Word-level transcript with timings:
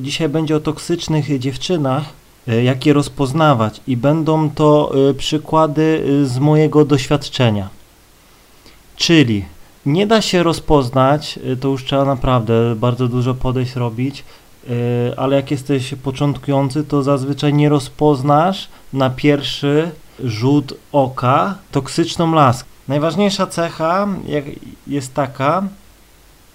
dzisiaj 0.00 0.28
będzie 0.28 0.56
o 0.56 0.60
toksycznych 0.60 1.38
dziewczynach, 1.38 2.04
y, 2.48 2.62
jak 2.62 2.86
je 2.86 2.92
rozpoznawać 2.92 3.80
i 3.86 3.96
będą 3.96 4.50
to 4.50 4.92
y, 5.10 5.14
przykłady 5.14 6.02
y, 6.22 6.26
z 6.26 6.38
mojego 6.38 6.84
doświadczenia. 6.84 7.68
Czyli 8.96 9.44
nie 9.86 10.06
da 10.06 10.22
się 10.22 10.42
rozpoznać, 10.42 11.38
to 11.60 11.68
już 11.68 11.84
trzeba 11.84 12.04
naprawdę 12.04 12.74
bardzo 12.76 13.08
dużo 13.08 13.34
podejść 13.34 13.74
robić, 13.74 14.24
ale 15.16 15.36
jak 15.36 15.50
jesteś 15.50 15.94
początkujący, 16.02 16.84
to 16.84 17.02
zazwyczaj 17.02 17.54
nie 17.54 17.68
rozpoznasz 17.68 18.68
na 18.92 19.10
pierwszy 19.10 19.90
rzut 20.24 20.74
oka 20.92 21.54
toksyczną 21.72 22.32
laskę. 22.34 22.68
Najważniejsza 22.88 23.46
cecha 23.46 24.08
jest 24.86 25.14
taka, 25.14 25.62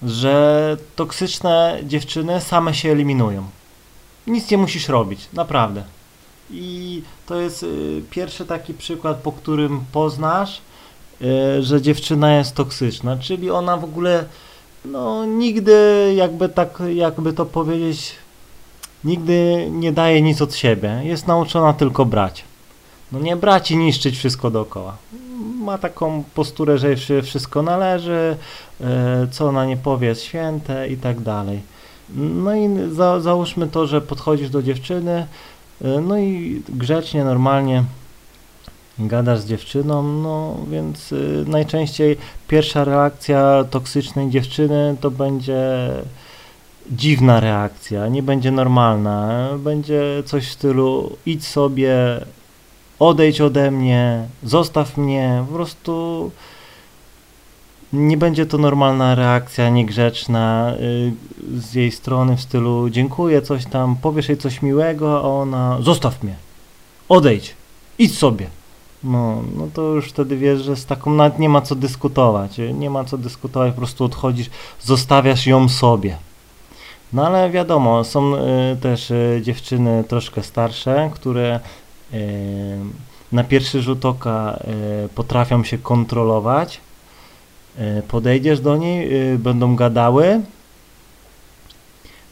że 0.06 0.78
toksyczne 0.96 1.80
dziewczyny 1.84 2.42
same 2.42 2.74
się 2.74 2.92
eliminują. 2.92 3.44
Nic 4.28 4.52
nie 4.52 4.58
musisz 4.58 4.90
robić, 4.90 5.28
naprawdę. 5.34 5.84
I 6.52 7.02
to 7.26 7.36
jest 7.36 7.64
y, 7.64 8.02
pierwszy 8.10 8.46
taki 8.46 8.74
przykład, 8.74 9.18
po 9.18 9.32
którym 9.32 9.82
poznasz, 9.92 10.62
y, 11.22 11.64
że 11.64 11.82
dziewczyna 11.82 12.36
jest 12.36 12.56
toksyczna, 12.56 13.18
czyli 13.18 13.52
ona 13.52 13.78
w 13.78 13.84
ogóle 13.84 14.26
no 14.86 15.26
nigdy 15.26 16.14
jakby 16.16 16.50
tak 16.50 16.84
jakby 16.94 17.34
to 17.34 17.46
powiedzieć 17.46 18.16
nigdy 19.04 19.68
nie 19.72 19.92
daje 19.92 20.22
nic 20.22 20.42
od 20.42 20.56
siebie. 20.56 21.02
Jest 21.04 21.28
nauczona 21.28 21.74
tylko 21.74 22.06
brać. 22.06 22.44
No 23.12 23.20
nie 23.20 23.36
brać 23.36 23.72
i 23.72 23.78
niszczyć 23.78 24.18
wszystko 24.18 24.52
dookoła. 24.52 24.98
Ma 25.64 25.78
taką 25.78 26.24
posturę, 26.36 26.78
że 26.78 26.96
wszy- 26.96 27.22
wszystko 27.22 27.62
należy, 27.62 28.38
e, 28.82 29.28
co 29.32 29.48
ona 29.48 29.66
nie 29.66 29.78
powie 29.78 30.08
jest 30.08 30.22
święte 30.24 30.88
i 30.90 30.98
tak 30.98 31.20
dalej. 31.22 31.60
No 32.16 32.56
i 32.56 32.70
za, 32.92 33.20
załóżmy 33.20 33.68
to, 33.68 33.88
że 33.88 34.02
podchodzisz 34.02 34.50
do 34.50 34.64
dziewczyny, 34.64 35.28
e, 35.82 36.02
no 36.02 36.18
i 36.18 36.62
grzecznie, 36.70 37.24
normalnie 37.24 37.84
gadasz 39.00 39.40
z 39.40 39.46
dziewczyną, 39.46 40.04
no 40.04 40.58
więc 40.72 41.12
y, 41.12 41.46
najczęściej 41.48 42.18
pierwsza 42.48 42.84
reakcja 42.84 43.64
toksycznej 43.70 44.30
dziewczyny 44.30 44.96
to 45.02 45.12
będzie 45.12 45.90
dziwna 46.92 47.40
reakcja, 47.40 48.08
nie 48.08 48.24
będzie 48.24 48.52
normalna, 48.52 49.50
będzie 49.58 50.02
coś 50.26 50.48
w 50.48 50.52
stylu 50.52 51.18
idź 51.26 51.48
sobie, 51.48 51.96
odejdź 53.08 53.42
ode 53.42 53.72
mnie, 53.72 54.28
zostaw 54.44 54.98
mnie, 54.98 55.44
po 55.48 55.54
prostu 55.54 56.32
nie 57.94 58.18
będzie 58.18 58.46
to 58.46 58.58
normalna 58.58 59.16
reakcja, 59.16 59.70
niegrzeczna 59.70 60.74
y, 60.80 61.14
z 61.60 61.74
jej 61.74 61.92
strony 61.92 62.38
w 62.38 62.42
stylu 62.42 62.90
dziękuję, 62.90 63.42
coś 63.42 63.66
tam, 63.66 63.96
powiesz 63.96 64.30
jej 64.30 64.38
coś 64.38 64.62
miłego, 64.62 65.18
a 65.18 65.22
ona 65.22 65.78
zostaw 65.82 66.24
mnie, 66.24 66.36
odejdź, 67.10 67.56
idź 67.98 68.18
sobie. 68.18 68.48
No, 69.04 69.42
no 69.58 69.68
to 69.74 69.82
już 69.82 70.10
wtedy 70.10 70.38
wiesz, 70.38 70.62
że 70.62 70.76
z 70.76 70.86
taką 70.86 71.14
nawet 71.14 71.40
nie 71.40 71.50
ma 71.50 71.62
co 71.62 71.76
dyskutować, 71.76 72.58
nie 72.74 72.90
ma 72.90 73.04
co 73.04 73.18
dyskutować, 73.18 73.72
po 73.72 73.78
prostu 73.78 74.04
odchodzisz, 74.04 74.50
zostawiasz 74.82 75.48
ją 75.48 75.70
sobie. 75.70 76.18
No 77.14 77.28
ale 77.28 77.50
wiadomo, 77.50 78.04
są 78.04 78.36
y, 78.36 78.40
też 78.82 79.12
y, 79.12 79.42
dziewczyny 79.44 80.04
troszkę 80.08 80.44
starsze, 80.44 81.10
które 81.14 81.60
na 83.34 83.44
pierwszy 83.44 83.82
rzut 83.82 84.06
oka 84.06 84.60
y, 85.06 85.10
potrafią 85.10 85.64
się 85.64 85.78
kontrolować. 85.78 86.82
Y, 87.80 88.04
podejdziesz 88.08 88.60
do 88.60 88.78
niej, 88.78 89.32
y, 89.34 89.40
będą 89.40 89.76
gadały. 89.76 90.42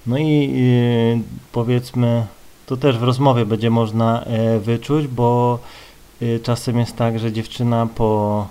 No 0.08 0.18
i 0.18 1.24
powiedzmy, 1.52 2.26
to 2.66 2.78
też 2.78 2.98
w 2.98 3.04
rozmowie 3.04 3.46
będzie 3.46 3.70
można 3.70 4.26
wyczuć, 4.60 5.08
bo 5.08 5.60
czasem 6.44 6.80
jest 6.80 6.96
tak, 6.96 7.20
że 7.20 7.32
dziewczyna 7.32 7.88
po 7.96 8.48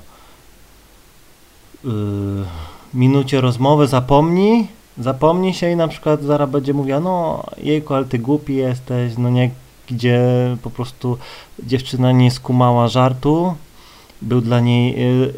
minucie 2.94 3.41
rozmowy 3.41 3.87
zapomni, 3.87 4.66
zapomni 4.99 5.55
się 5.55 5.71
i 5.71 5.76
na 5.76 5.88
przykład 5.88 6.22
zaraz 6.22 6.50
będzie 6.50 6.75
mówiła, 6.75 7.00
no 7.00 7.44
jejku, 7.59 7.94
ale 7.94 8.05
ty 8.05 8.19
głupi 8.19 8.55
jesteś, 8.55 9.12
no 9.19 9.31
nie, 9.31 9.50
gdzie 9.91 10.21
po 10.62 10.71
prostu 10.71 11.19
dziewczyna 11.59 12.12
nie 12.12 12.31
skumała 12.31 12.89
żartu, 12.89 13.55
był 14.23 14.41
dla 14.41 14.61
niej 14.61 14.95
y, 15.23 15.34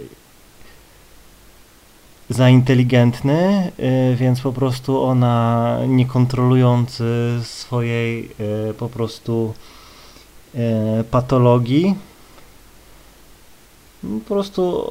za 2.31 2.49
inteligentny, 2.49 3.73
y, 4.13 4.17
więc 4.17 4.41
po 4.41 4.53
prostu 4.53 5.03
ona 5.03 5.79
nie 5.89 6.07
kontrolując 6.07 7.01
y, 7.01 7.41
swojej 7.43 8.29
y, 8.71 8.75
po 8.75 8.89
prostu 8.89 9.55
patologii, 11.11 11.95
no, 14.03 14.21
po 14.21 14.35
prostu 14.35 14.87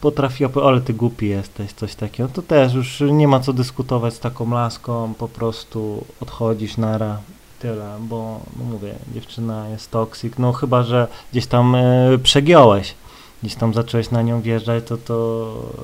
potrafiła 0.00 0.50
ale 0.64 0.80
ty 0.80 0.94
głupi 0.94 1.28
jesteś, 1.28 1.72
coś 1.72 1.94
takiego. 1.94 2.28
To 2.28 2.42
też 2.42 2.74
już 2.74 3.00
nie 3.00 3.28
ma 3.28 3.40
co 3.40 3.52
dyskutować 3.52 4.14
z 4.14 4.20
taką 4.20 4.50
laską, 4.50 5.14
po 5.14 5.28
prostu 5.28 6.04
odchodzisz 6.20 6.76
nara, 6.76 7.18
tyle, 7.64 7.96
bo 8.00 8.40
no 8.58 8.64
mówię, 8.64 8.94
dziewczyna 9.14 9.68
jest 9.68 9.90
toksik, 9.90 10.38
no 10.38 10.52
chyba, 10.52 10.82
że 10.82 11.08
gdzieś 11.32 11.46
tam 11.46 11.74
e, 11.74 12.18
przegiąłeś, 12.22 12.94
gdzieś 13.42 13.54
tam 13.54 13.74
zacząłeś 13.74 14.10
na 14.10 14.22
nią 14.22 14.40
wjeżdżać, 14.40 14.84
to 14.86 14.96
to 14.96 15.16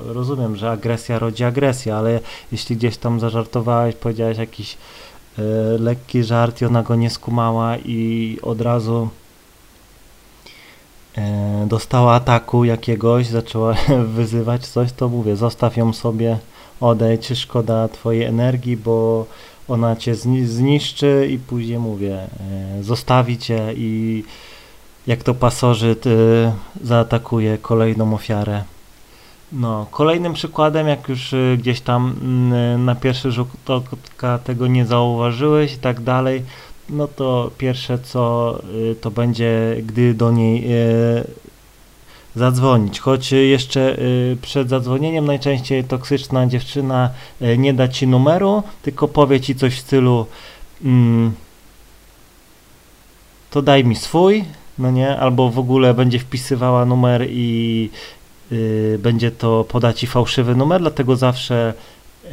rozumiem, 0.06 0.56
że 0.56 0.70
agresja 0.70 1.18
rodzi 1.18 1.44
agresję, 1.44 1.96
ale 1.96 2.20
jeśli 2.52 2.76
gdzieś 2.76 2.96
tam 2.96 3.20
zażartowałeś, 3.20 3.94
powiedziałeś 3.94 4.38
jakiś 4.38 4.76
e, 5.38 5.42
lekki 5.78 6.24
żart 6.24 6.60
i 6.60 6.64
ona 6.64 6.82
go 6.82 6.94
nie 6.94 7.10
skumała 7.10 7.76
i 7.76 8.38
od 8.42 8.60
razu 8.60 9.08
e, 11.16 11.66
dostała 11.68 12.14
ataku 12.14 12.64
jakiegoś, 12.64 13.26
zaczęła 13.26 13.74
wyzywać 14.18 14.66
coś, 14.66 14.92
to 14.92 15.08
mówię, 15.08 15.36
zostaw 15.36 15.76
ją 15.76 15.92
sobie, 15.92 16.38
odejdź, 16.80 17.38
szkoda 17.38 17.88
twojej 17.88 18.24
energii, 18.24 18.76
bo 18.76 19.26
ona 19.70 19.96
cię 19.96 20.14
zni- 20.14 20.44
zniszczy 20.44 21.28
i 21.30 21.38
później 21.38 21.78
mówię, 21.78 22.16
e, 22.16 22.82
zostawi 22.82 23.38
cię 23.38 23.72
i 23.76 24.24
jak 25.06 25.22
to 25.22 25.34
pasożyt 25.34 26.06
e, 26.06 26.10
zaatakuje 26.82 27.58
kolejną 27.58 28.14
ofiarę. 28.14 28.64
No, 29.52 29.86
kolejnym 29.90 30.32
przykładem, 30.32 30.88
jak 30.88 31.08
już 31.08 31.32
e, 31.34 31.56
gdzieś 31.58 31.80
tam 31.80 32.14
mm, 32.22 32.84
na 32.84 32.94
pierwszy 32.94 33.32
rzut 33.32 33.48
oka 33.70 34.38
tego 34.38 34.66
nie 34.66 34.86
zauważyłeś 34.86 35.74
i 35.74 35.78
tak 35.78 36.00
dalej, 36.00 36.42
no 36.90 37.08
to 37.08 37.50
pierwsze 37.58 37.98
co 37.98 38.58
to 39.00 39.10
będzie, 39.10 39.76
gdy 39.82 40.14
do 40.14 40.30
niej 40.30 40.66
zadzwonić. 42.36 43.00
Choć 43.00 43.32
jeszcze 43.32 43.98
y, 43.98 44.36
przed 44.42 44.68
zadzwonieniem 44.68 45.24
najczęściej 45.24 45.84
toksyczna 45.84 46.46
dziewczyna 46.46 47.10
y, 47.42 47.58
nie 47.58 47.74
da 47.74 47.88
ci 47.88 48.06
numeru, 48.06 48.62
tylko 48.82 49.08
powie 49.08 49.40
ci 49.40 49.54
coś 49.54 49.74
w 49.74 49.80
stylu 49.80 50.26
mm, 50.84 51.32
to 53.50 53.62
daj 53.62 53.84
mi 53.84 53.96
swój, 53.96 54.44
no 54.78 54.90
nie, 54.90 55.18
albo 55.18 55.50
w 55.50 55.58
ogóle 55.58 55.94
będzie 55.94 56.18
wpisywała 56.18 56.84
numer 56.84 57.26
i 57.30 57.90
y, 58.52 58.98
będzie 59.02 59.30
to 59.30 59.64
poda 59.68 59.92
ci 59.92 60.06
fałszywy 60.06 60.54
numer, 60.54 60.80
dlatego 60.80 61.16
zawsze 61.16 61.74
y, 62.24 62.28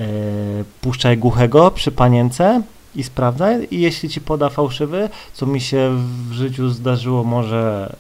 puszczaj 0.82 1.18
głuchego 1.18 1.72
przy 1.72 1.92
panience 1.92 2.62
i 2.96 3.04
sprawdzaj. 3.04 3.68
I 3.72 3.82
jeśli 3.82 4.10
ci 4.10 4.22
poda 4.22 4.50
fałszywy, 4.50 5.10
co 5.34 5.46
mi 5.46 5.62
się 5.62 5.98
w 6.30 6.34
życiu 6.34 6.70
zdarzyło 6.70 7.24
może 7.24 7.96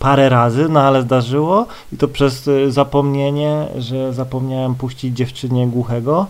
parę 0.00 0.28
razy, 0.28 0.68
no 0.68 0.80
ale 0.80 1.02
zdarzyło 1.02 1.66
i 1.92 1.96
to 1.96 2.08
przez 2.08 2.48
y, 2.48 2.72
zapomnienie, 2.72 3.66
że 3.78 4.12
zapomniałem 4.12 4.74
puścić 4.74 5.16
dziewczynie 5.16 5.66
głuchego. 5.66 6.26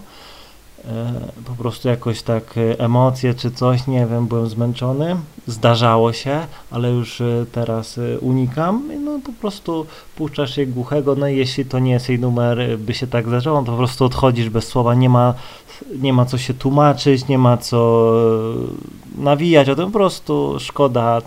E, 0.85 1.13
po 1.45 1.53
prostu 1.53 1.89
jakoś 1.89 2.23
tak 2.23 2.57
y, 2.57 2.79
emocje 2.79 3.35
czy 3.35 3.51
coś, 3.51 3.87
nie 3.87 4.07
wiem, 4.07 4.27
byłem 4.27 4.49
zmęczony. 4.49 5.17
Zdarzało 5.47 6.13
się, 6.13 6.41
ale 6.71 6.91
już 6.91 7.21
y, 7.21 7.47
teraz 7.53 8.01
unikam. 8.21 8.91
No 9.05 9.19
po 9.27 9.33
prostu 9.33 9.87
puszczasz 10.17 10.57
jej 10.57 10.67
głuchego, 10.67 11.15
no 11.15 11.29
i 11.29 11.37
jeśli 11.37 11.65
to 11.65 11.79
nie 11.79 11.93
jest 11.93 12.09
jej 12.09 12.19
numer, 12.19 12.79
by 12.79 12.95
się 12.95 13.07
tak 13.07 13.29
zdarzało, 13.29 13.63
to 13.63 13.73
po 13.73 13.79
prostu 13.79 14.05
odchodzisz 14.05 14.49
bez 14.49 14.69
słowa, 14.69 14.95
nie 14.95 15.09
ma 15.09 15.35
nie 15.99 16.13
ma 16.13 16.25
co 16.25 16.39
się 16.39 16.55
tłumaczyć, 16.55 17.29
nie 17.29 17.39
ma 17.39 17.57
co 17.57 18.13
e, 19.19 19.23
nawijać 19.23 19.69
o 19.69 19.77
tym, 19.77 19.87
po 19.87 19.99
prostu 19.99 20.57
szkoda 20.61 21.23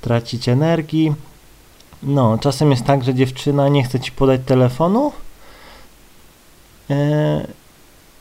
tracić 0.00 0.48
energii. 0.48 1.14
No, 2.02 2.38
czasem 2.38 2.70
jest 2.70 2.84
tak, 2.84 3.04
że 3.04 3.14
dziewczyna 3.14 3.68
nie 3.68 3.82
chce 3.82 4.00
ci 4.00 4.12
podać 4.12 4.40
telefonu 4.46 5.12
e, 6.90 7.46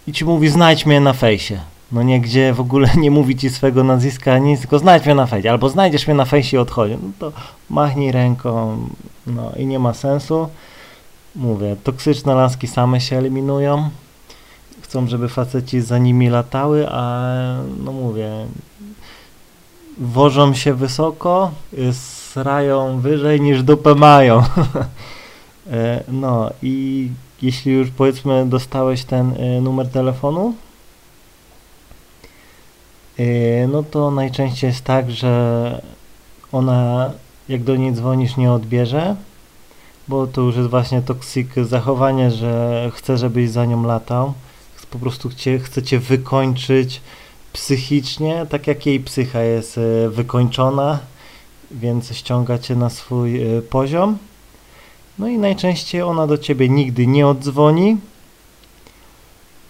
i 0.07 0.13
ci 0.13 0.25
mówi 0.25 0.50
znajdź 0.50 0.86
mnie 0.86 1.00
na 1.00 1.13
fejsie. 1.13 1.60
No 1.92 2.04
nie, 2.04 2.22
gdzie 2.22 2.54
w 2.54 2.60
ogóle 2.60 2.89
nie 3.04 3.12
mówi 3.12 3.36
ci 3.36 3.50
swego 3.50 3.83
nazwiska, 3.83 4.38
nic, 4.38 4.60
tylko 4.60 4.80
znajdź 4.80 5.06
mnie 5.06 5.16
na 5.16 5.25
fejsie, 5.25 5.51
albo 5.51 5.69
znajdziesz 5.69 6.07
mnie 6.07 6.16
na 6.16 6.25
fejsie 6.25 6.57
i 6.57 6.60
odchodzi. 6.60 6.98
No 7.04 7.10
to 7.19 7.31
machnij 7.69 8.12
ręką, 8.12 8.78
no 9.28 9.51
i 9.57 9.66
nie 9.66 9.80
ma 9.80 9.94
sensu. 9.94 10.50
Mówię, 11.36 11.75
toksyczne 11.83 12.36
laski 12.36 12.68
same 12.68 13.01
się 13.01 13.18
eliminują 13.18 13.89
chcą, 14.92 15.07
żeby 15.07 15.30
faceci 15.30 15.81
za 15.81 15.98
nimi 15.98 16.30
latały, 16.30 16.89
a 16.89 17.24
no 17.83 17.92
mówię, 17.92 18.30
wożą 19.98 20.54
się 20.54 20.74
wysoko, 20.74 21.51
srają 22.33 23.00
wyżej 23.00 23.42
niż 23.42 23.63
dupę 23.63 23.95
mają. 23.95 24.44
E, 25.72 26.04
no 26.07 26.50
i 26.63 27.07
jeśli 27.42 27.72
już 27.72 27.89
powiedzmy 27.89 28.45
dostałeś 28.45 29.04
ten 29.04 29.33
e, 29.38 29.62
numer 29.62 29.89
telefonu, 29.89 30.54
e, 33.19 33.68
no 33.68 33.83
to 33.83 34.12
najczęściej 34.12 34.68
jest 34.68 34.83
tak, 34.83 35.12
że 35.12 35.81
ona 36.51 37.12
jak 37.50 37.63
do 37.63 37.75
niej 37.75 37.94
dzwonisz 37.94 38.38
nie 38.38 38.51
odbierze, 38.51 39.16
bo 40.07 40.28
to 40.28 40.42
już 40.42 40.56
jest 40.56 40.69
właśnie 40.69 41.01
toksik 41.01 41.48
zachowanie, 41.63 42.31
że 42.31 42.92
chce, 42.94 43.18
żebyś 43.18 43.50
za 43.50 43.66
nią 43.66 43.83
latał, 43.86 44.33
po 44.92 45.00
prostu 45.00 45.30
chce 45.63 45.83
cię 45.83 46.00
wykończyć 46.00 47.01
psychicznie, 47.54 48.45
tak 48.50 48.68
jak 48.68 48.86
jej 48.86 49.00
psycha 49.00 49.42
jest 49.42 49.80
wykończona, 50.10 51.00
więc 51.73 52.13
ściąga 52.13 52.57
cię 52.57 52.75
na 52.75 52.89
swój 52.89 53.39
poziom 53.69 54.18
no 55.21 55.27
i 55.27 55.38
najczęściej 55.38 56.01
ona 56.01 56.27
do 56.27 56.38
ciebie 56.38 56.69
nigdy 56.69 57.07
nie 57.07 57.27
odzwoni. 57.27 57.97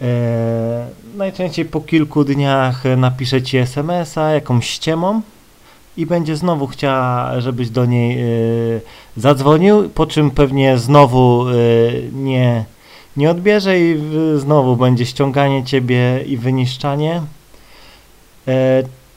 E, 0.02 0.88
najczęściej 1.16 1.66
po 1.66 1.82
kilku 1.82 2.24
dniach 2.24 2.84
napisze 2.98 3.42
ci 3.42 3.58
SMS-a 3.58 4.32
jakąś 4.32 4.70
ściemą 4.70 5.22
i 5.98 6.06
będzie 6.06 6.36
znowu 6.36 6.68
chciała, 6.68 7.42
żebyś 7.42 7.70
do 7.70 7.86
niej 7.86 8.22
e, 8.22 8.26
zadzwonił, 9.18 9.90
po 9.90 10.06
czym 10.06 10.32
pewnie 10.32 10.78
znowu 10.78 11.46
e, 11.50 11.54
nie, 12.14 12.66
nie 13.18 13.32
odbierze 13.32 13.80
i 13.80 14.04
znowu 14.38 14.76
będzie 14.78 15.06
ściąganie 15.06 15.64
ciebie 15.64 16.24
i 16.26 16.38
wyniszczanie. 16.38 17.22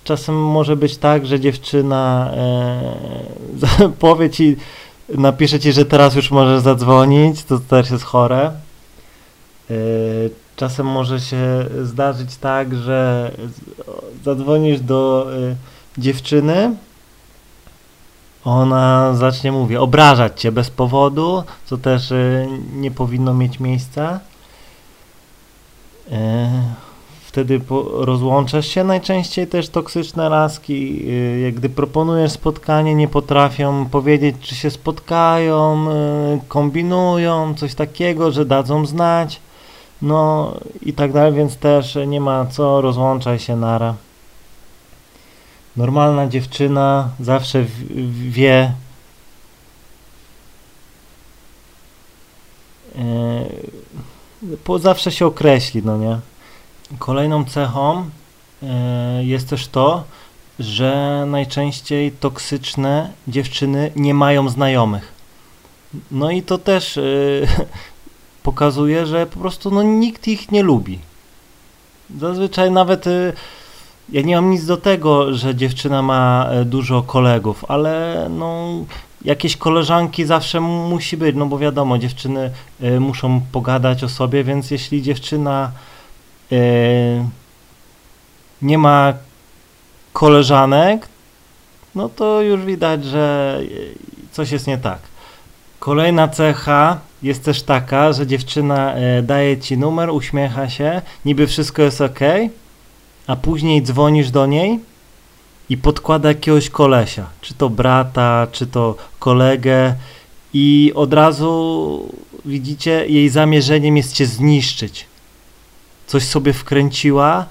Czasem 0.04 0.34
może 0.34 0.76
być 0.76 0.96
tak, 0.96 1.26
że 1.26 1.40
dziewczyna 1.40 2.30
e, 2.36 3.88
powie 3.98 4.30
ci 4.30 4.56
napisze 5.08 5.60
ci, 5.60 5.72
że 5.72 5.84
teraz 5.84 6.14
już 6.14 6.30
możesz 6.30 6.62
zadzwonić, 6.62 7.44
to 7.44 7.58
też 7.58 7.90
jest 7.90 8.04
chore. 8.04 8.52
E, 9.70 9.74
czasem 10.56 10.86
może 10.86 11.20
się 11.20 11.66
zdarzyć 11.82 12.36
tak, 12.36 12.74
że 12.74 13.30
zadzwonisz 14.24 14.80
do 14.80 15.26
e, 15.50 15.56
dziewczyny, 15.98 16.76
ona 18.44 19.14
zacznie, 19.14 19.52
mówię, 19.52 19.80
obrażać 19.80 20.40
cię 20.40 20.52
bez 20.52 20.70
powodu, 20.70 21.44
co 21.64 21.76
też 21.76 22.12
e, 22.12 22.46
nie 22.72 22.90
powinno 22.90 23.34
mieć 23.34 23.60
miejsca 23.60 24.20
wtedy 27.34 27.60
rozłączasz 27.94 28.66
się. 28.66 28.84
Najczęściej 28.84 29.46
też 29.46 29.68
toksyczne 29.68 30.28
laski, 30.28 31.04
y, 31.48 31.52
gdy 31.56 31.68
proponujesz 31.68 32.32
spotkanie, 32.32 32.94
nie 32.94 33.08
potrafią 33.08 33.86
powiedzieć, 33.86 34.36
czy 34.40 34.54
się 34.54 34.70
spotkają, 34.70 35.86
y, 35.90 36.40
kombinują, 36.48 37.54
coś 37.54 37.74
takiego, 37.74 38.32
że 38.32 38.44
dadzą 38.44 38.86
znać, 38.86 39.40
no 40.02 40.52
i 40.82 40.92
tak 40.92 41.12
dalej, 41.12 41.32
więc 41.32 41.56
też 41.56 41.98
nie 42.06 42.20
ma 42.20 42.46
co, 42.46 42.80
rozłączaj 42.80 43.38
się 43.38 43.56
nara. 43.56 43.94
Normalna 45.76 46.26
dziewczyna 46.26 47.08
zawsze 47.20 47.64
wie, 48.28 48.72
po 54.64 54.78
zawsze 54.78 55.12
się 55.12 55.26
określi, 55.26 55.82
no 55.84 55.96
nie? 55.96 56.18
Kolejną 56.98 57.44
cechą 57.44 58.04
e, 58.62 59.24
jest 59.24 59.48
też 59.48 59.68
to, 59.68 60.04
że 60.58 61.24
najczęściej 61.26 62.12
toksyczne 62.12 63.10
dziewczyny 63.28 63.90
nie 63.96 64.14
mają 64.14 64.48
znajomych. 64.48 65.12
No 66.10 66.30
i 66.30 66.42
to 66.42 66.58
też 66.58 66.98
e, 66.98 67.02
pokazuje, 68.42 69.06
że 69.06 69.26
po 69.26 69.40
prostu 69.40 69.70
no, 69.70 69.82
nikt 69.82 70.28
ich 70.28 70.50
nie 70.50 70.62
lubi. 70.62 70.98
Zazwyczaj 72.18 72.70
nawet 72.70 73.06
e, 73.06 73.32
ja 74.12 74.22
nie 74.22 74.36
mam 74.36 74.50
nic 74.50 74.66
do 74.66 74.76
tego, 74.76 75.34
że 75.34 75.54
dziewczyna 75.54 76.02
ma 76.02 76.50
dużo 76.64 77.02
kolegów, 77.02 77.64
ale 77.68 78.26
no, 78.30 78.68
jakieś 79.24 79.56
koleżanki 79.56 80.24
zawsze 80.24 80.60
musi 80.60 81.16
być, 81.16 81.36
no 81.36 81.46
bo 81.46 81.58
wiadomo, 81.58 81.98
dziewczyny 81.98 82.50
muszą 83.00 83.40
pogadać 83.52 84.04
o 84.04 84.08
sobie, 84.08 84.44
więc 84.44 84.70
jeśli 84.70 85.02
dziewczyna 85.02 85.70
nie 88.62 88.78
ma 88.78 89.12
koleżanek, 90.12 91.08
no 91.94 92.08
to 92.08 92.42
już 92.42 92.64
widać, 92.64 93.04
że 93.04 93.58
coś 94.32 94.50
jest 94.50 94.66
nie 94.66 94.78
tak. 94.78 94.98
Kolejna 95.78 96.28
cecha 96.28 97.00
jest 97.22 97.44
też 97.44 97.62
taka, 97.62 98.12
że 98.12 98.26
dziewczyna 98.26 98.94
e, 98.94 99.22
daje 99.22 99.58
ci 99.58 99.78
numer, 99.78 100.10
uśmiecha 100.10 100.68
się, 100.68 101.02
niby 101.24 101.46
wszystko 101.46 101.82
jest 101.82 102.00
ok, 102.00 102.20
a 103.26 103.36
później 103.36 103.82
dzwonisz 103.82 104.30
do 104.30 104.46
niej 104.46 104.80
i 105.68 105.76
podkłada 105.76 106.28
jakiegoś 106.28 106.70
kolesia, 106.70 107.26
czy 107.40 107.54
to 107.54 107.70
brata, 107.70 108.46
czy 108.52 108.66
to 108.66 108.96
kolegę 109.18 109.94
i 110.54 110.92
od 110.94 111.12
razu 111.12 112.08
widzicie, 112.44 113.06
jej 113.08 113.28
zamierzeniem 113.28 113.96
jest 113.96 114.12
cię 114.12 114.26
zniszczyć 114.26 115.06
coś 116.06 116.22
sobie 116.22 116.52
wkręciła, 116.52 117.46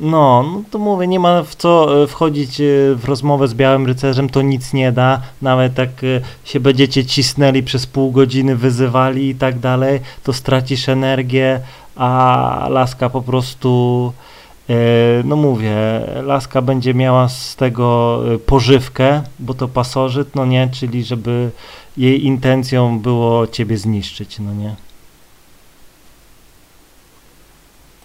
no, 0.00 0.42
no 0.42 0.62
to 0.70 0.78
mówię, 0.78 1.06
nie 1.06 1.20
ma 1.20 1.42
w 1.42 1.54
co 1.54 2.02
e, 2.02 2.06
wchodzić 2.06 2.60
e, 2.60 2.64
w 2.94 3.04
rozmowę 3.04 3.48
z 3.48 3.54
Białym 3.54 3.86
Rycerzem, 3.86 4.28
to 4.28 4.42
nic 4.42 4.72
nie 4.72 4.92
da, 4.92 5.20
nawet 5.42 5.78
jak 5.78 6.04
e, 6.04 6.20
się 6.44 6.60
będziecie 6.60 7.04
cisnęli 7.04 7.62
przez 7.62 7.86
pół 7.86 8.12
godziny, 8.12 8.56
wyzywali 8.56 9.28
i 9.28 9.34
tak 9.34 9.58
dalej, 9.58 10.00
to 10.22 10.32
stracisz 10.32 10.88
energię, 10.88 11.60
a 11.96 12.66
laska 12.70 13.10
po 13.10 13.22
prostu, 13.22 14.12
no 15.24 15.36
mówię, 15.36 15.74
laska 16.22 16.62
będzie 16.62 16.94
miała 16.94 17.28
z 17.28 17.56
tego 17.56 18.20
pożywkę, 18.46 19.22
bo 19.38 19.54
to 19.54 19.68
pasożyt, 19.68 20.34
no 20.34 20.46
nie, 20.46 20.68
czyli 20.72 21.04
żeby 21.04 21.50
jej 21.96 22.24
intencją 22.26 22.98
było 22.98 23.46
ciebie 23.46 23.78
zniszczyć, 23.78 24.38
no 24.38 24.54
nie. 24.54 24.68
E, 24.68 24.76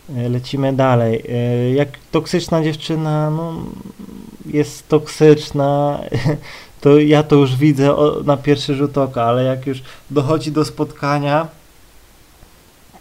lecimy 0.09 0.74
dalej. 0.74 1.24
E, 1.30 1.71
jak 1.74 1.89
toksyczna 2.12 2.63
dziewczyna 2.63 3.30
no, 3.30 3.53
jest 4.45 4.87
toksyczna, 4.87 5.99
to 6.81 6.99
ja 6.99 7.23
to 7.23 7.35
już 7.35 7.56
widzę 7.56 7.95
na 8.26 8.37
pierwszy 8.37 8.76
rzut 8.76 8.97
oka, 8.97 9.23
ale 9.23 9.44
jak 9.44 9.68
już 9.68 9.83
dochodzi 10.09 10.52
do 10.52 10.66
spotkania, 10.66 11.47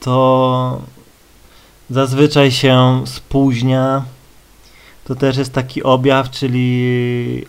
to 0.00 0.80
zazwyczaj 1.90 2.50
się 2.50 3.02
spóźnia. 3.06 4.04
To 5.04 5.14
też 5.14 5.36
jest 5.36 5.52
taki 5.52 5.82
objaw, 5.82 6.30
czyli 6.30 7.46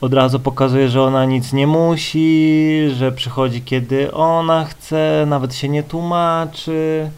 od 0.00 0.14
razu 0.14 0.40
pokazuje, 0.40 0.88
że 0.88 1.02
ona 1.02 1.24
nic 1.24 1.52
nie 1.52 1.66
musi, 1.66 2.88
że 2.96 3.12
przychodzi 3.12 3.62
kiedy 3.62 4.12
ona 4.12 4.64
chce, 4.64 5.24
nawet 5.26 5.54
się 5.54 5.68
nie 5.68 5.82
tłumaczy. 5.82 7.10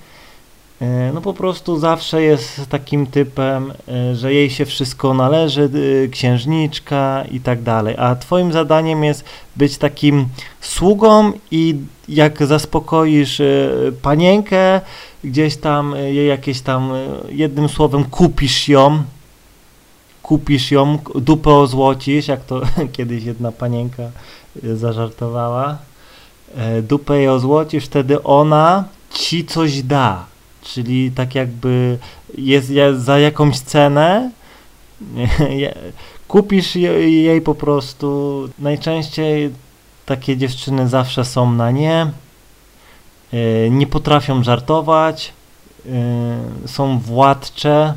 E, 0.85 1.12
no 1.14 1.21
po 1.21 1.35
prostu 1.35 1.79
zawsze 1.79 2.23
jest 2.23 2.67
takim 2.69 3.07
typem, 3.07 3.73
e, 3.88 4.17
że 4.17 4.35
jej 4.35 4.50
się 4.50 4.64
wszystko 4.64 5.14
należy, 5.14 5.71
e, 6.05 6.09
księżniczka 6.09 7.25
i 7.31 7.41
tak 7.41 7.62
dalej. 7.62 7.95
A 7.99 8.17
twoim 8.17 8.53
zadaniem 8.53 9.05
jest 9.05 9.25
być 9.57 9.79
takim 9.79 10.26
sługą 10.61 11.33
i 11.50 11.76
jak 12.09 12.47
zaspokoisz 12.47 13.43
panienkę, 14.03 14.81
gdzieś 15.25 15.57
tam 15.57 15.95
jej 15.97 16.29
jakieś 16.29 16.61
tam, 16.61 16.93
jednym 17.29 17.69
słowem 17.69 18.05
kupisz 18.05 18.69
ją, 18.69 19.03
kupisz 20.23 20.71
ją, 20.71 20.99
dupę 21.14 21.55
ozłocisz, 21.55 22.29
jak 22.29 22.45
to 22.45 22.61
kiedyś 22.97 23.25
jedna 23.25 23.53
panienka 23.53 24.03
zażartowała, 24.62 25.79
dupę 26.83 27.17
jej 27.17 27.29
ozłocisz, 27.29 27.85
wtedy 27.85 28.23
ona 28.23 28.85
ci 29.11 29.45
coś 29.45 29.83
da 29.83 30.34
czyli 30.64 31.11
tak 31.11 31.35
jakby 31.35 31.99
jest 32.38 32.73
za 32.97 33.18
jakąś 33.18 33.59
cenę, 33.59 34.30
kupisz 36.28 36.76
jej 36.76 37.40
po 37.40 37.54
prostu. 37.54 38.49
Najczęściej 38.59 39.50
takie 40.06 40.37
dziewczyny 40.37 40.88
zawsze 40.88 41.25
są 41.25 41.52
na 41.52 41.71
nie, 41.71 42.11
e, 43.33 43.71
nie 43.71 43.87
potrafią 43.87 44.42
żartować, 44.42 45.33
e, 45.87 46.68
są 46.68 46.99
władcze, 46.99 47.94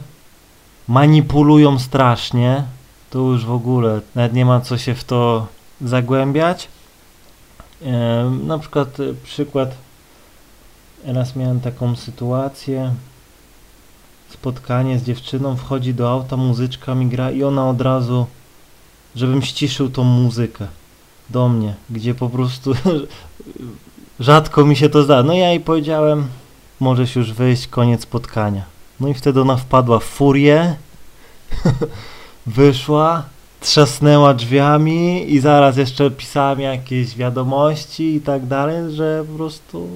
manipulują 0.87 1.79
strasznie. 1.79 2.63
To 3.09 3.19
już 3.19 3.45
w 3.45 3.51
ogóle 3.51 4.01
nawet 4.15 4.33
nie 4.33 4.45
ma 4.45 4.61
co 4.61 4.77
się 4.77 4.95
w 4.95 5.03
to 5.03 5.47
zagłębiać. 5.81 6.67
E, 7.85 8.31
na 8.43 8.59
przykład 8.59 8.97
przykład 9.23 9.86
Raz 11.05 11.35
miałem 11.35 11.59
taką 11.59 11.95
sytuację. 11.95 12.93
spotkanie 14.29 14.99
z 14.99 15.03
dziewczyną, 15.03 15.55
wchodzi 15.55 15.93
do 15.93 16.11
auta, 16.11 16.37
muzyczka 16.37 16.95
mi 16.95 17.07
gra 17.07 17.31
i 17.31 17.43
ona 17.43 17.69
od 17.69 17.81
razu, 17.81 18.25
żebym 19.15 19.41
ściszył 19.41 19.89
tą 19.89 20.03
muzykę 20.03 20.67
do 21.29 21.49
mnie, 21.49 21.73
gdzie 21.89 22.15
po 22.15 22.29
prostu 22.29 22.73
rzadko 24.19 24.65
mi 24.65 24.75
się 24.75 24.89
to 24.89 25.03
zda. 25.03 25.23
No 25.23 25.33
ja 25.33 25.49
jej 25.49 25.59
powiedziałem, 25.59 26.27
możesz 26.79 27.15
już 27.15 27.33
wyjść, 27.33 27.67
koniec 27.67 28.01
spotkania. 28.01 28.63
No 28.99 29.07
i 29.07 29.13
wtedy 29.13 29.41
ona 29.41 29.57
wpadła 29.57 29.99
w 29.99 30.03
furię, 30.03 30.75
wyszła, 32.45 33.23
trzasnęła 33.61 34.33
drzwiami 34.33 35.33
i 35.33 35.39
zaraz 35.39 35.77
jeszcze 35.77 36.11
pisałem 36.11 36.59
jakieś 36.59 37.15
wiadomości 37.15 38.15
i 38.15 38.21
tak 38.21 38.45
dalej, 38.45 38.95
że 38.95 39.23
po 39.31 39.37
prostu 39.37 39.89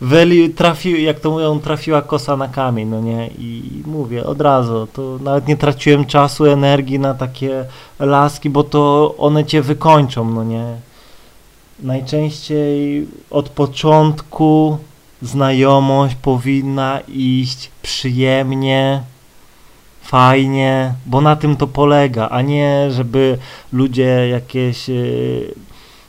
Weli 0.00 0.50
trafił, 0.50 1.00
jak 1.00 1.20
to 1.20 1.30
mówią, 1.30 1.60
trafiła 1.60 2.02
kosa 2.02 2.36
na 2.36 2.48
kamień, 2.48 2.88
no 2.88 3.00
nie? 3.00 3.26
I 3.38 3.82
mówię 3.86 4.26
od 4.26 4.40
razu, 4.40 4.88
to 4.92 5.18
nawet 5.20 5.48
nie 5.48 5.56
traciłem 5.56 6.04
czasu, 6.04 6.46
energii 6.46 6.98
na 6.98 7.14
takie 7.14 7.64
laski, 8.00 8.50
bo 8.50 8.64
to 8.64 9.14
one 9.18 9.44
cię 9.44 9.62
wykończą, 9.62 10.30
no 10.30 10.44
nie? 10.44 10.64
Najczęściej 11.80 13.06
od 13.30 13.48
początku 13.48 14.78
znajomość 15.22 16.14
powinna 16.14 17.00
iść 17.08 17.70
przyjemnie, 17.82 19.02
fajnie, 20.02 20.94
bo 21.06 21.20
na 21.20 21.36
tym 21.36 21.56
to 21.56 21.66
polega, 21.66 22.28
a 22.28 22.42
nie 22.42 22.90
żeby 22.90 23.38
ludzie 23.72 24.28
jakieś 24.28 24.88
yy, 24.88 25.54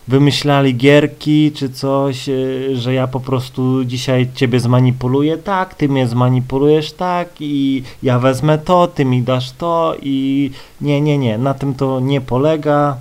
wymyślali 0.07 0.75
gierki 0.75 1.51
czy 1.51 1.69
coś, 1.69 2.27
yy, 2.27 2.75
że 2.75 2.93
ja 2.93 3.07
po 3.07 3.19
prostu 3.19 3.85
dzisiaj 3.85 4.29
ciebie 4.35 4.59
zmanipuluję, 4.59 5.37
tak, 5.37 5.75
ty 5.75 5.89
mnie 5.89 6.07
zmanipulujesz 6.07 6.91
tak 6.91 7.29
i 7.39 7.83
ja 8.03 8.19
wezmę 8.19 8.57
to, 8.57 8.87
ty 8.87 9.05
mi 9.05 9.21
dasz 9.21 9.51
to 9.51 9.95
i 10.01 10.51
nie, 10.81 11.01
nie, 11.01 11.17
nie, 11.17 11.37
na 11.37 11.53
tym 11.53 11.73
to 11.73 11.99
nie 11.99 12.21
polega. 12.21 12.97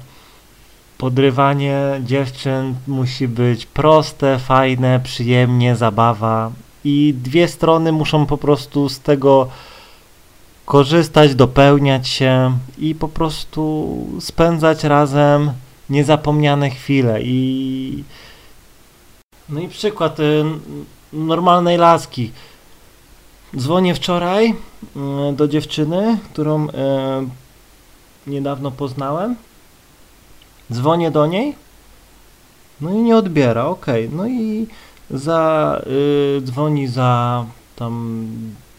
Podrywanie 0.99 2.01
dziewczyn 2.05 2.75
musi 2.87 3.29
być 3.29 3.67
proste, 3.67 4.39
fajne, 4.39 5.01
przyjemnie, 5.05 5.77
zabawa. 5.77 6.51
I 6.85 7.15
dwie 7.23 7.49
strony 7.49 7.93
muszą 7.93 8.27
po 8.27 8.39
prostu 8.39 8.89
z 8.89 9.01
tego 9.01 9.49
korzystać, 10.65 11.35
dopełniać 11.35 12.09
się 12.09 12.59
i 12.79 12.95
po 12.95 13.09
prostu 13.09 13.97
spędzać 14.21 14.85
razem 14.85 15.51
niezapomniane 15.91 16.71
chwile 16.71 17.23
i 17.23 18.05
no 19.49 19.61
i 19.61 19.69
przykład 19.69 20.21
y, 20.21 20.45
normalnej 21.13 21.79
laski. 21.79 22.33
Dzwonię 23.57 23.95
wczoraj 23.95 24.49
y, 24.51 25.33
do 25.33 25.49
dziewczyny, 25.49 26.19
którą 26.33 26.69
y, 26.69 26.71
niedawno 28.27 28.71
poznałem. 28.71 29.37
Dzwonię 30.73 31.11
do 31.11 31.27
niej. 31.27 31.55
No 32.81 32.91
i 32.91 32.97
nie 32.97 33.17
odbiera, 33.17 33.65
ok. 33.65 33.87
No 34.13 34.27
i 34.27 34.67
za 35.11 35.83
dzwoni 36.43 36.89
za 36.89 37.45
tam 37.77 38.27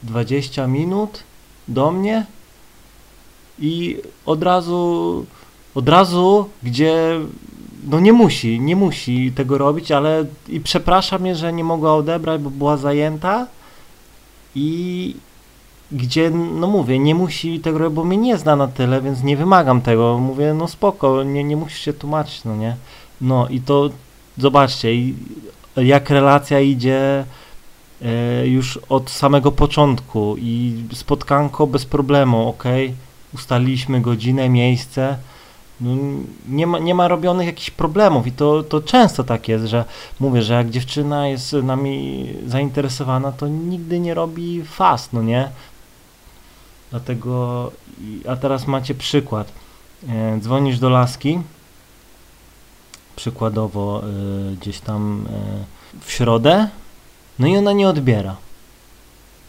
20 0.04 0.68
minut 0.68 1.24
do 1.68 1.92
mnie 1.92 2.26
i 3.60 3.98
od 4.26 4.44
razu, 4.44 5.26
od 5.78 5.90
razu, 5.90 6.50
gdzie 6.64 7.20
no 7.88 8.00
nie 8.00 8.14
musi, 8.14 8.60
nie 8.60 8.76
musi 8.76 9.32
tego 9.32 9.58
robić, 9.58 9.92
ale 9.92 10.26
i 10.50 10.60
przepraszam 10.60 11.22
mnie, 11.22 11.36
że 11.36 11.54
nie 11.54 11.64
mogła 11.64 11.96
odebrać, 11.96 12.42
bo 12.42 12.50
była 12.50 12.78
zajęta 12.78 13.48
i 14.56 15.16
gdzie, 15.92 16.30
no 16.30 16.68
mówię, 16.68 17.00
nie 17.00 17.16
musi 17.16 17.60
tego 17.60 17.78
robić, 17.78 17.96
bo 17.96 18.04
mnie 18.04 18.18
nie 18.18 18.38
zna 18.38 18.56
na 18.56 18.68
tyle, 18.68 19.02
więc 19.02 19.24
nie 19.24 19.38
wymagam 19.38 19.82
tego. 19.82 20.18
Mówię, 20.18 20.54
no 20.54 20.68
spoko, 20.68 21.24
nie, 21.24 21.44
nie 21.44 21.56
musisz 21.56 21.80
się 21.80 21.94
tłumaczyć, 21.94 22.44
no 22.44 22.56
nie? 22.56 22.76
No 23.22 23.48
i 23.48 23.62
to, 23.62 23.90
zobaczcie, 24.38 24.90
jak 25.76 26.10
relacja 26.10 26.60
idzie 26.60 27.26
E, 28.02 28.48
już 28.48 28.80
od 28.90 29.10
samego 29.10 29.52
początku 29.52 30.36
i 30.38 30.84
spotkanko 30.94 31.68
bez 31.68 31.86
problemu, 31.86 32.50
ok? 32.50 32.64
Ustaliliśmy 33.34 34.02
godzinę, 34.02 34.50
miejsce. 34.50 35.18
No, 35.82 35.92
nie, 36.50 36.68
ma, 36.68 36.80
nie 36.80 36.96
ma 36.96 37.08
robionych 37.08 37.48
jakichś 37.48 37.70
problemów 37.70 38.28
i 38.28 38.32
to, 38.32 38.64
to 38.64 38.82
często 38.82 39.24
tak 39.24 39.48
jest, 39.48 39.66
że 39.66 39.86
mówię, 40.20 40.42
że 40.42 40.54
jak 40.54 40.70
dziewczyna 40.70 41.28
jest 41.28 41.54
nami 41.54 42.28
zainteresowana, 42.48 43.32
to 43.32 43.48
nigdy 43.48 44.00
nie 44.00 44.14
robi 44.14 44.64
fast, 44.64 45.14
no 45.14 45.22
nie? 45.22 45.50
Dlatego, 46.90 47.72
a 48.30 48.36
teraz 48.36 48.68
macie 48.68 48.96
przykład. 48.96 49.52
E, 50.10 50.40
dzwonisz 50.40 50.80
do 50.80 50.90
laski, 50.90 51.40
przykładowo 53.16 54.02
e, 54.04 54.56
gdzieś 54.56 54.80
tam 54.80 55.26
w 56.02 56.12
środę, 56.12 56.70
no 57.40 57.48
i 57.48 57.58
ona 57.58 57.72
nie 57.72 57.90
odbiera. 57.90 58.36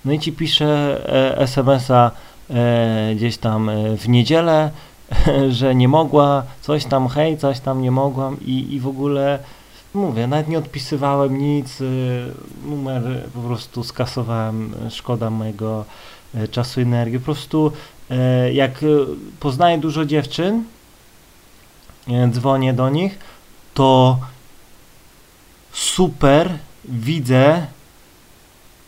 No 0.04 0.12
i 0.12 0.18
ci 0.18 0.32
pisze 0.32 1.00
e, 1.12 1.38
SMS-a 1.38 2.10
e, 2.50 3.14
gdzieś 3.16 3.38
tam 3.38 3.68
e, 3.68 3.96
w 3.96 4.08
niedzielę, 4.08 4.70
że 5.58 5.74
nie 5.74 5.88
mogła, 5.88 6.42
coś 6.60 6.84
tam, 6.84 7.08
hej, 7.08 7.38
coś 7.38 7.60
tam 7.60 7.82
nie 7.82 7.90
mogłam 7.90 8.36
i, 8.40 8.74
i 8.74 8.80
w 8.80 8.86
ogóle 8.86 9.38
mówię, 9.94 10.26
nawet 10.26 10.48
nie 10.48 10.58
odpisywałem 10.58 11.38
nic, 11.38 11.78
numer 12.66 13.02
po 13.34 13.40
prostu 13.40 13.84
skasowałem, 13.84 14.74
szkoda 14.90 15.30
mojego 15.30 15.84
czasu 16.50 16.80
i 16.80 16.82
energii. 16.82 17.18
Po 17.18 17.24
prostu 17.24 17.72
jak 18.52 18.84
poznaję 19.40 19.78
dużo 19.78 20.04
dziewczyn, 20.04 20.64
dzwonię 22.30 22.72
do 22.72 22.88
nich, 22.88 23.18
to 23.74 24.18
super 25.72 26.58
widzę 26.84 27.66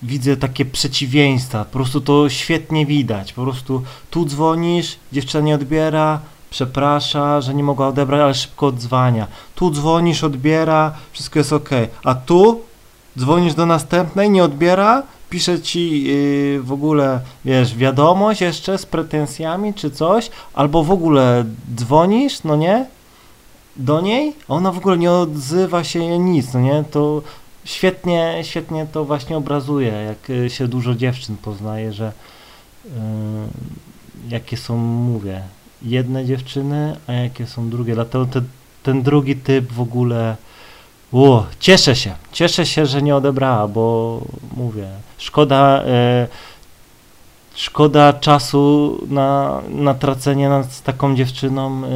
widzę 0.02 0.36
takie 0.36 0.64
przeciwieństwa, 0.64 1.64
po 1.64 1.70
prostu 1.70 2.00
to 2.00 2.28
świetnie 2.28 2.86
widać, 2.86 3.32
po 3.32 3.42
prostu 3.42 3.82
tu 4.10 4.24
dzwonisz, 4.24 4.96
dziewczyna 5.12 5.44
nie 5.44 5.54
odbiera, 5.54 6.20
przeprasza, 6.50 7.40
że 7.40 7.54
nie 7.54 7.62
mogła 7.62 7.88
odebrać, 7.88 8.20
ale 8.20 8.34
szybko 8.34 8.66
odzwania. 8.66 9.26
Tu 9.54 9.70
dzwonisz, 9.70 10.24
odbiera, 10.24 10.94
wszystko 11.12 11.38
jest 11.38 11.52
ok. 11.52 11.70
A 12.04 12.14
tu 12.14 12.60
dzwonisz 13.18 13.54
do 13.54 13.66
następnej, 13.66 14.30
nie 14.30 14.44
odbiera, 14.44 15.02
pisze 15.30 15.60
ci 15.60 16.04
yy, 16.04 16.62
w 16.62 16.72
ogóle, 16.72 17.20
wiesz, 17.44 17.76
wiadomość 17.76 18.40
jeszcze 18.40 18.78
z 18.78 18.86
pretensjami 18.86 19.74
czy 19.74 19.90
coś, 19.90 20.30
albo 20.54 20.84
w 20.84 20.90
ogóle 20.90 21.44
dzwonisz, 21.76 22.42
no 22.44 22.56
nie, 22.56 22.86
do 23.76 24.00
niej, 24.00 24.32
a 24.48 24.54
ona 24.54 24.72
w 24.72 24.78
ogóle 24.78 24.98
nie 24.98 25.12
odzywa 25.12 25.84
się 25.84 26.18
nic, 26.18 26.54
no 26.54 26.60
nie, 26.60 26.84
to 26.90 27.22
świetnie, 27.70 28.38
świetnie 28.42 28.86
to 28.92 29.04
właśnie 29.04 29.36
obrazuje, 29.36 29.92
jak 29.92 30.30
y, 30.30 30.50
się 30.50 30.68
dużo 30.68 30.94
dziewczyn 30.94 31.36
poznaje, 31.36 31.92
że 31.92 32.12
yy, 32.84 32.90
jakie 34.28 34.56
są, 34.56 34.76
mówię, 34.76 35.42
jedne 35.82 36.24
dziewczyny, 36.24 36.96
a 37.06 37.12
jakie 37.12 37.46
są 37.46 37.70
drugie. 37.70 37.94
Dlatego 37.94 38.26
te, 38.26 38.42
ten 38.82 39.02
drugi 39.02 39.36
typ 39.36 39.72
w 39.72 39.80
ogóle. 39.80 40.36
O, 41.12 41.46
cieszę 41.60 41.96
się, 41.96 42.14
cieszę 42.32 42.66
się, 42.66 42.86
że 42.86 43.02
nie 43.02 43.16
odebrała, 43.16 43.68
bo 43.68 44.20
mówię, 44.56 44.88
szkoda, 45.18 45.82
e, 45.86 46.28
szkoda 47.54 48.12
czasu 48.12 48.98
na, 49.08 49.60
na 49.68 49.94
tracenie 49.94 50.48
nad, 50.48 50.72
z 50.72 50.82
taką 50.82 51.16
dziewczyną 51.16 51.84
e, 51.84 51.88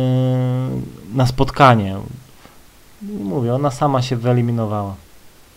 na 1.14 1.26
spotkanie. 1.26 1.96
Mówię, 3.02 3.54
ona 3.54 3.70
sama 3.70 4.02
się 4.02 4.16
wyeliminowała. 4.16 5.03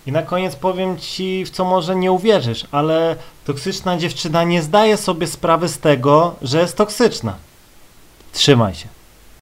I 0.08 0.12
na 0.12 0.22
koniec 0.22 0.56
powiem 0.56 0.98
ci, 0.98 1.46
w 1.46 1.50
co 1.50 1.66
może 1.66 1.96
nie 1.96 2.12
uwierzysz, 2.12 2.66
ale 2.72 3.16
toksyczna 3.46 3.98
dziewczyna 3.98 4.44
nie 4.44 4.62
zdaje 4.62 4.98
sobie 4.98 5.28
sprawy 5.28 5.68
z 5.68 5.80
tego, 5.80 6.36
że 6.42 6.60
jest 6.60 6.78
toksyczna. 6.78 7.36
Trzymaj 8.34 8.76
się. 8.76 8.97